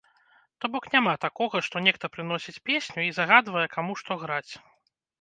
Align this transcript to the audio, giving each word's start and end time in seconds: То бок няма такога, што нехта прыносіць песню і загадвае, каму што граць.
То 0.63 0.71
бок 0.75 0.87
няма 0.93 1.13
такога, 1.25 1.57
што 1.69 1.83
нехта 1.89 2.11
прыносіць 2.15 2.57
песню 2.71 2.99
і 3.07 3.15
загадвае, 3.21 3.67
каму 3.79 3.93
што 4.05 4.23
граць. 4.27 4.47